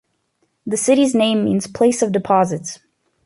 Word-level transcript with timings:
The 0.65 0.77
city's 0.77 1.13
name 1.13 1.43
means 1.43 1.67
place 1.67 2.01
of 2.01 2.11
deposits. 2.11 2.79